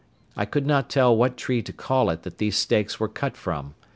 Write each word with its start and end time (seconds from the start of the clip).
I 0.35 0.45
could 0.45 0.65
not 0.65 0.89
tell 0.89 1.15
what 1.15 1.37
tree 1.37 1.61
to 1.61 1.71
call 1.71 2.09
it 2.09 2.23
that 2.23 2.39
these 2.39 2.57
stakes 2.57 2.99
were 2.99 3.07
cut 3.07 3.37
from. 3.37 3.75